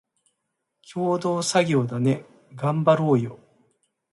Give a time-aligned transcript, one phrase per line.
[0.95, 3.39] 共同作業だね、がんばろーよ